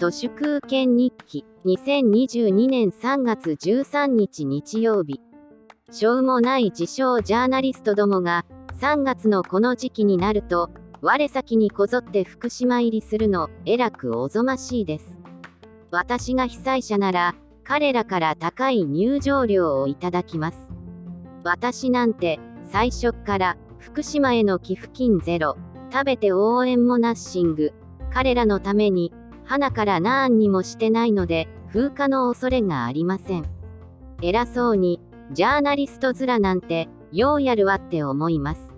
[0.00, 5.20] 都市空権日記2022年3月13日日曜日。
[5.90, 8.46] しょうもない自称ジャーナリストどもが
[8.80, 10.70] 3月のこの時期になると
[11.02, 15.18] 我先にこぞって福島入りするのえらくおぞましいです。
[15.90, 20.70] 私が被災者なら彼らから高い入場料をいただきます。
[21.44, 22.40] 私なんて
[22.72, 25.58] 最初から福島への寄付金ゼロ。
[25.92, 27.74] 食べて応援もナッシング。
[28.10, 29.12] 彼らのために
[29.50, 33.46] 花から何にもしてないので風化の恐れがありません。
[34.22, 35.00] 偉そうに
[35.32, 38.72] ジャーナリスト面なんてようやるわって思います。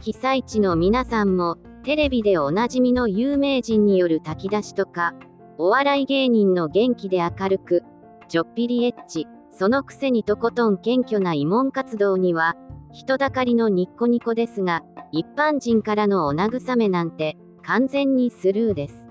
[0.00, 5.14] 被災地の皆さんもテレビでおなじみの有名人による炊き出しとか
[5.56, 7.84] お笑い芸人の元気で明るく
[8.26, 12.56] ちょっぴりエッチそのくせにとことん謙虚な慰問活動には
[12.92, 19.01] 人だかりのニッコニコですが一般人からのお慰めなんて完全にスルーです。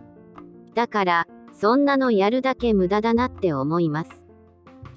[0.76, 4.10] だから、そんなのやるだけ無駄だなって思います。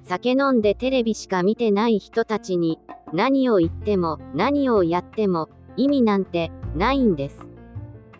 [0.04, 2.78] 酒飲んでテレビしか見てない人たちに、
[3.12, 7.48] 何を言っても、何をやっても、意味なんて、ないんです。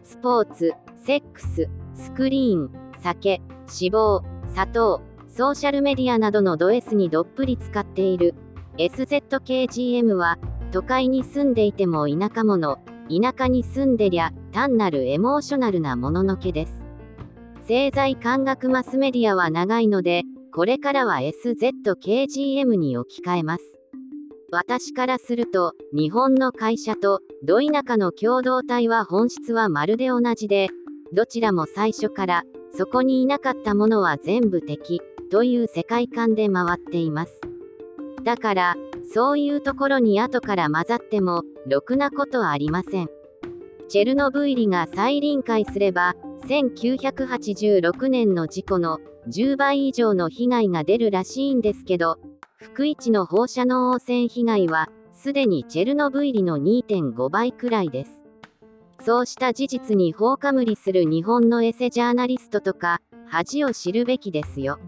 [0.03, 5.03] スポーツ、セックス、スクリーン、酒、脂肪、砂糖、
[5.37, 8.37] ソーシャルメディアなどのド S にどっぷり使っている
[8.79, 10.39] SZKGM は
[10.71, 16.84] 都会に住んでいても田舎者田舎に住んでりゃ単なるエモーショナルなもののけです
[17.67, 23.65] 製材感覚マスメディアは長いので、これからは SZKGM に置き換えます。
[24.53, 30.69] 私からすると、日本の会社と、ど田舎の共同体は本質はまるで同じで、
[31.15, 32.43] どちらも最初から、
[32.77, 37.41] そこにいなかったものは全部敵、という世界観で回っています。
[38.25, 38.77] だから、
[39.11, 43.09] そういうところに後から混ざっても、ろくなことはありません。
[43.95, 46.17] チェルノブイリが再臨界すれば、
[46.49, 52.19] 1986年の事故の10倍以上の被害が出るらしいんですけど、
[52.57, 58.25] 福一の放射能汚染被害は、すでにチェルノブイリの2.5倍くらいです。
[59.01, 64.81] そうした事実に放火無理する日本のエセジャーナリストとか、恥を知るべきですよ。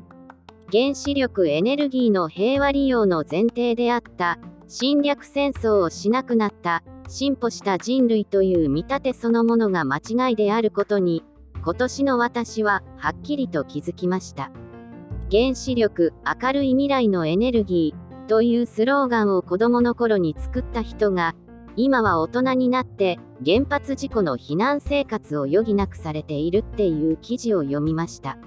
[0.72, 11.24] 原子力エネルギーの平和利用の前提であった、侵略戦争をしなくなった、進歩した人類という見立てそのものが間違いであることに、
[11.62, 14.50] 今年の私ははっきりと気づきました。
[15.30, 21.34] 原子力明るい未来のエネルギーというスローガンを子供の頃に作った人が
[21.74, 28.38] 今は大人になって原発事故の避難生活を余儀なくされているっていう記事を読みました。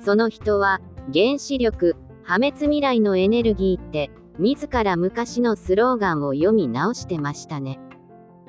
[0.00, 0.80] その人は
[1.12, 7.78] 原子力破滅未来のエネルギーって自ら昔のスローガンを読み直してましたね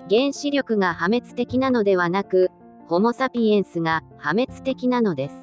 [0.10, 2.52] 原子力が破滅的なのではなく
[2.88, 5.36] ホモ・サピエンスが破滅的なのです。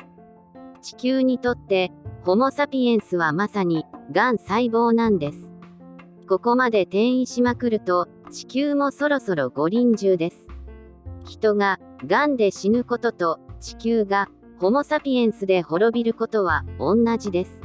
[0.83, 1.91] 地球にとって、
[2.23, 5.51] ホモ・サピエンスはまさに、がん細胞なんです。
[6.29, 10.47] ここまで転移しまくると、地球もそろそろ五輪中です。
[11.25, 17.63] 人が、がんで死ぬことと、地球が、ホモ・サピエンスで滅びることは、同じです。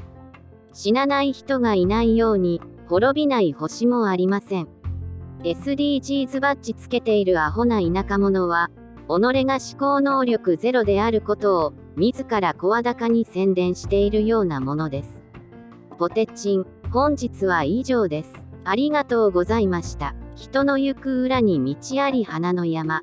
[0.76, 4.68] 死なない人がいないように、滅びない星もありません。
[5.42, 8.70] SDGs バッジつけているアホな田舎者は、
[9.08, 9.10] 己
[9.46, 15.24] が思考能力ゼロであることを自ら声高に宣伝しているようなものです。
[15.98, 18.34] ポテチン、本日は以上です。
[18.66, 20.14] ありがとうございました。
[20.36, 23.02] 人の行く裏に道あり花の山。